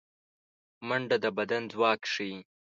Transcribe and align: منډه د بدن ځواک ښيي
منډه 0.87 1.17
د 1.23 1.25
بدن 1.37 1.63
ځواک 1.73 2.01
ښيي 2.11 2.37